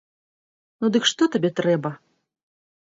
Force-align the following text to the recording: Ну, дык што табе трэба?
Ну, 0.79 0.85
дык 0.95 1.03
што 1.11 1.23
табе 1.37 1.49
трэба? 1.61 1.89